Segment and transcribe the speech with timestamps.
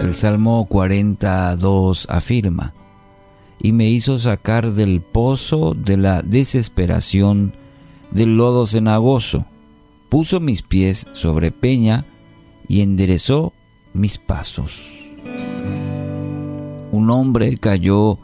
[0.00, 2.72] El Salmo 42 afirma,
[3.58, 7.54] y me hizo sacar del pozo de la desesperación,
[8.12, 9.46] del lodo cenagoso,
[10.08, 12.06] puso mis pies sobre peña
[12.68, 13.52] y enderezó
[13.92, 15.00] mis pasos.
[16.92, 18.18] Un hombre cayó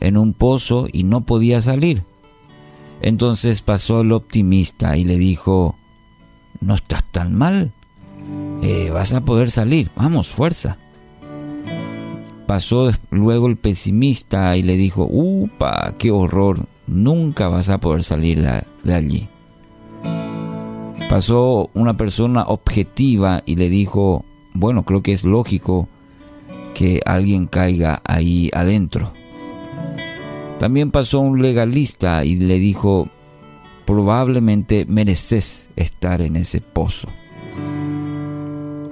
[0.00, 2.02] en un pozo y no podía salir.
[3.02, 5.76] Entonces pasó el optimista y le dijo,
[6.60, 7.72] no estás tan mal,
[8.62, 10.76] eh, vas a poder salir, vamos, fuerza.
[12.50, 15.94] Pasó luego el pesimista y le dijo, ¡upa!
[15.98, 16.66] ¡Qué horror!
[16.88, 18.44] Nunca vas a poder salir
[18.82, 19.28] de allí.
[21.08, 25.88] Pasó una persona objetiva y le dijo, bueno, creo que es lógico
[26.74, 29.12] que alguien caiga ahí adentro.
[30.58, 33.08] También pasó un legalista y le dijo,
[33.84, 37.06] probablemente mereces estar en ese pozo.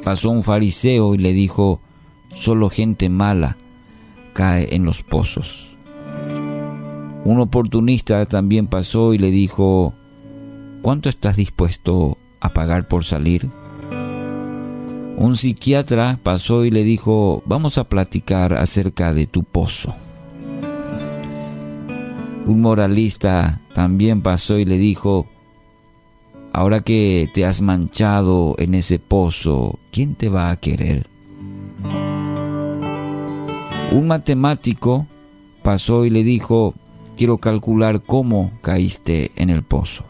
[0.04, 1.80] Pasó un fariseo y le dijo,
[2.34, 3.56] solo gente mala
[4.32, 5.76] cae en los pozos.
[7.24, 9.94] Un oportunista también pasó y le dijo,
[10.82, 13.50] ¿cuánto estás dispuesto a pagar por salir?
[15.16, 19.92] Un psiquiatra pasó y le dijo, vamos a platicar acerca de tu pozo.
[22.46, 25.26] Un moralista también pasó y le dijo,
[26.52, 31.07] ahora que te has manchado en ese pozo, ¿quién te va a querer?
[33.90, 35.06] Un matemático
[35.62, 36.74] pasó y le dijo,
[37.16, 40.04] quiero calcular cómo caíste en el pozo.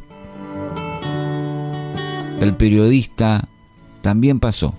[2.40, 3.48] El periodista
[4.00, 4.74] también pasó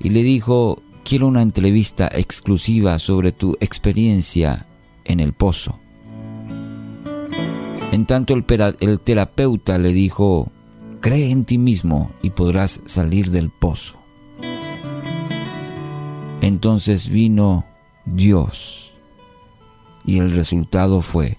[0.00, 4.66] y le dijo, quiero una entrevista exclusiva sobre tu experiencia
[5.04, 5.78] en el pozo.
[7.92, 8.44] En tanto el,
[8.80, 10.50] el terapeuta le dijo,
[11.00, 13.94] cree en ti mismo y podrás salir del pozo.
[16.40, 17.64] Entonces vino
[18.14, 18.92] Dios
[20.04, 21.38] y el resultado fue,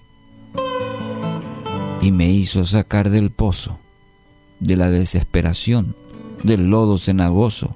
[2.00, 3.78] y me hizo sacar del pozo,
[4.60, 5.96] de la desesperación,
[6.42, 7.74] del lodo cenagoso,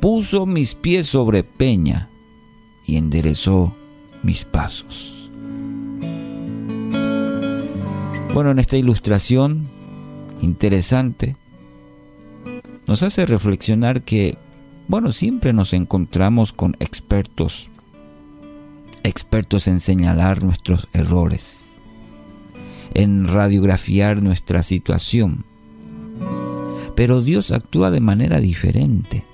[0.00, 2.10] puso mis pies sobre peña
[2.84, 3.74] y enderezó
[4.22, 5.30] mis pasos.
[8.34, 9.68] Bueno, en esta ilustración
[10.40, 11.36] interesante
[12.86, 14.36] nos hace reflexionar que,
[14.88, 17.70] bueno, siempre nos encontramos con expertos,
[19.04, 21.80] expertos en señalar nuestros errores,
[22.94, 25.44] en radiografiar nuestra situación.
[26.94, 29.24] Pero Dios actúa de manera diferente.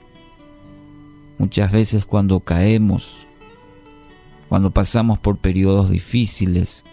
[1.39, 3.27] Muchas veces cuando caemos,
[4.49, 6.85] cuando pasamos por periodos difíciles,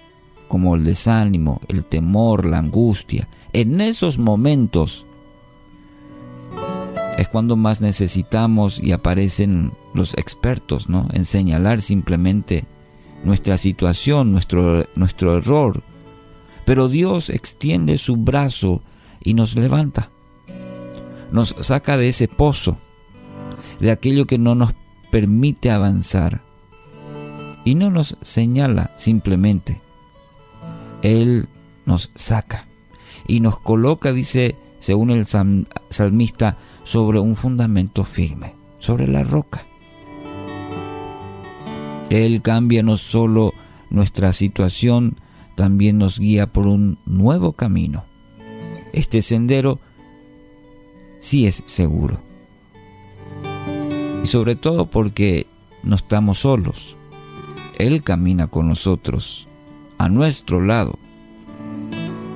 [0.47, 3.27] como el desánimo, el temor, la angustia.
[3.53, 5.05] En esos momentos
[7.17, 11.07] es cuando más necesitamos y aparecen los expertos, ¿no?
[11.13, 12.65] En señalar simplemente
[13.23, 15.83] nuestra situación, nuestro, nuestro error.
[16.65, 18.81] Pero Dios extiende su brazo
[19.23, 20.09] y nos levanta.
[21.31, 22.77] Nos saca de ese pozo,
[23.79, 24.73] de aquello que no nos
[25.11, 26.41] permite avanzar.
[27.63, 29.81] Y no nos señala simplemente,
[31.01, 31.47] él
[31.85, 32.67] nos saca
[33.27, 34.55] y nos coloca, dice,
[34.85, 39.65] según el salmista, sobre un fundamento firme, sobre la roca.
[42.11, 43.55] Él cambia no solo
[43.89, 45.19] nuestra situación,
[45.55, 48.05] también nos guía por un nuevo camino.
[48.93, 49.79] Este sendero
[51.19, 52.19] sí es seguro.
[54.21, 55.47] Y sobre todo porque
[55.81, 56.95] no estamos solos.
[57.79, 59.47] Él camina con nosotros
[59.97, 60.99] a nuestro lado.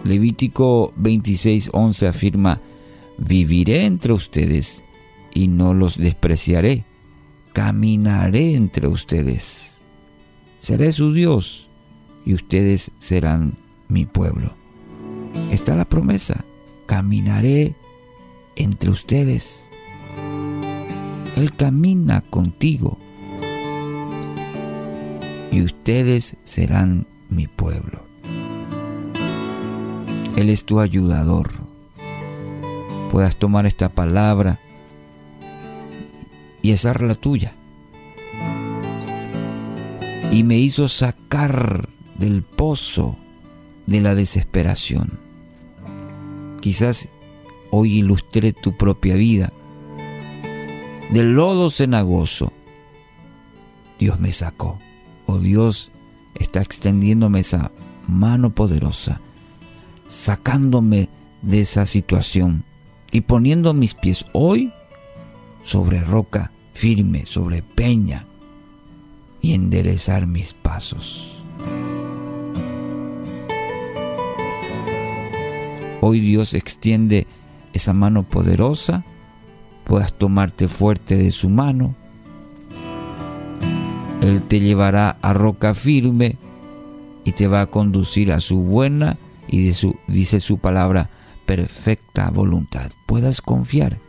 [0.04, 2.62] Levítico 26:11 afirma,
[3.18, 4.84] viviré entre ustedes
[5.34, 6.86] y no los despreciaré,
[7.54, 9.82] caminaré entre ustedes,
[10.58, 11.68] seré su Dios
[12.26, 14.56] y ustedes serán mi pueblo.
[15.52, 16.46] Está la promesa,
[16.86, 17.76] caminaré
[18.56, 19.70] entre ustedes.
[21.36, 22.98] Él camina contigo
[25.52, 28.09] y ustedes serán mi pueblo.
[30.36, 31.52] Él es tu ayudador.
[33.12, 34.60] Puedas tomar esta palabra
[36.62, 37.56] y hacer la tuya.
[40.32, 43.18] Y me hizo sacar del pozo
[43.88, 45.20] de la desesperación.
[46.62, 47.10] Quizás
[47.72, 49.52] hoy ilustré tu propia vida.
[51.12, 52.54] Del lodo cenagoso,
[53.98, 54.80] Dios me sacó.
[55.26, 55.92] Oh Dios
[56.36, 57.72] está extendiéndome esa
[58.08, 59.22] mano poderosa,
[60.10, 61.08] sacándome
[61.42, 62.66] de esa situación
[63.12, 64.74] y poniendo mis pies hoy
[65.64, 68.26] sobre roca firme sobre peña
[69.42, 71.40] y enderezar mis pasos.
[76.02, 77.28] Hoy Dios extiende
[77.74, 79.04] esa mano poderosa,
[79.84, 81.96] puedas tomarte fuerte de su mano.
[84.22, 86.38] Él te llevará a roca firme
[87.26, 89.18] y te va a conducir a su buena
[89.52, 89.72] y
[90.08, 91.10] dice su palabra,
[91.46, 92.92] perfecta voluntad.
[93.08, 94.00] Puedas confiar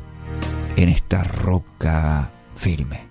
[0.76, 3.09] en esta roca firme.